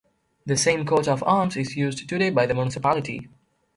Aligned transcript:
The 0.47 0.57
same 0.57 0.83
coat 0.87 1.07
of 1.07 1.21
arms 1.27 1.55
is 1.55 1.75
used 1.75 2.09
today 2.09 2.31
by 2.31 2.47
the 2.47 2.55
municipality. 2.55 3.29